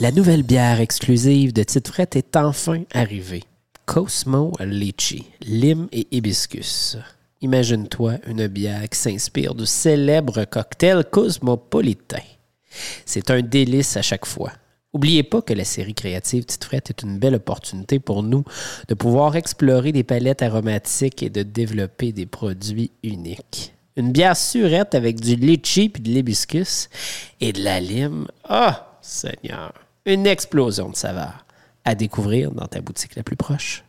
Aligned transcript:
La 0.00 0.12
nouvelle 0.12 0.42
bière 0.42 0.80
exclusive 0.80 1.52
de 1.52 1.62
Tite 1.62 1.88
Frette 1.88 2.16
est 2.16 2.34
enfin 2.34 2.84
arrivée. 2.94 3.42
Cosmo 3.84 4.50
Litchi, 4.58 5.26
lime 5.42 5.88
et 5.92 6.08
hibiscus. 6.10 6.96
Imagine-toi 7.42 8.14
une 8.26 8.46
bière 8.46 8.88
qui 8.88 8.98
s'inspire 8.98 9.54
du 9.54 9.66
célèbre 9.66 10.46
cocktail 10.46 11.04
cosmopolitain. 11.04 12.22
C'est 13.04 13.30
un 13.30 13.42
délice 13.42 13.98
à 13.98 14.00
chaque 14.00 14.24
fois. 14.24 14.52
N'oubliez 14.94 15.22
pas 15.22 15.42
que 15.42 15.52
la 15.52 15.64
série 15.64 15.92
créative 15.92 16.46
Tite 16.46 16.64
Frette 16.64 16.88
est 16.88 17.02
une 17.02 17.18
belle 17.18 17.34
opportunité 17.34 17.98
pour 17.98 18.22
nous 18.22 18.44
de 18.88 18.94
pouvoir 18.94 19.36
explorer 19.36 19.92
des 19.92 20.02
palettes 20.02 20.40
aromatiques 20.40 21.22
et 21.22 21.28
de 21.28 21.42
développer 21.42 22.12
des 22.12 22.24
produits 22.24 22.90
uniques. 23.02 23.74
Une 23.96 24.12
bière 24.12 24.38
surette 24.38 24.94
avec 24.94 25.20
du 25.20 25.36
litchi 25.36 25.90
puis 25.90 26.02
de 26.02 26.08
l'hibiscus 26.08 26.88
et 27.42 27.52
de 27.52 27.62
la 27.62 27.80
lime. 27.80 28.28
Ah, 28.48 28.96
Seigneur! 29.02 29.89
Une 30.06 30.26
explosion 30.26 30.88
de 30.88 30.96
saveurs 30.96 31.44
à 31.84 31.94
découvrir 31.94 32.52
dans 32.52 32.66
ta 32.66 32.80
boutique 32.80 33.16
la 33.16 33.22
plus 33.22 33.36
proche. 33.36 33.84